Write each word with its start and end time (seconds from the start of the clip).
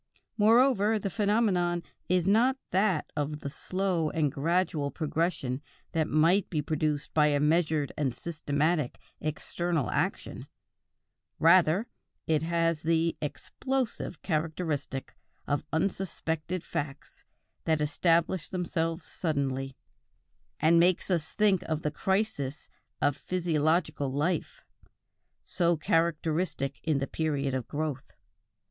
Moreover, 0.35 0.97
the 0.97 1.11
phenomenon 1.11 1.83
is 2.09 2.25
not 2.25 2.57
that 2.71 3.11
of 3.15 3.41
the 3.41 3.51
slow 3.51 4.09
and 4.09 4.31
gradual 4.31 4.89
progression 4.89 5.61
that 5.91 6.07
might 6.07 6.49
be 6.49 6.59
produced 6.59 7.13
by 7.13 7.27
a 7.27 7.39
measured 7.39 7.91
and 7.95 8.11
systematic 8.11 8.97
external 9.19 9.91
action; 9.91 10.47
rather 11.37 11.85
it 12.25 12.41
has 12.41 12.81
the 12.81 13.15
"explosive" 13.21 14.23
character 14.23 14.73
of 15.45 15.63
unsuspected 15.71 16.63
facts 16.63 17.23
that 17.65 17.79
establish 17.79 18.49
themselves 18.49 19.05
suddenly, 19.05 19.77
and 20.59 20.79
make 20.79 21.07
us 21.11 21.33
think 21.33 21.61
of 21.69 21.83
the 21.83 21.91
crises 21.91 22.71
of 23.03 23.15
physiological 23.15 24.11
life, 24.11 24.63
so 25.43 25.77
characteristic 25.77 26.79
in 26.83 26.97
the 26.97 27.05
period 27.05 27.53
of 27.53 27.67
growth. 27.67 28.13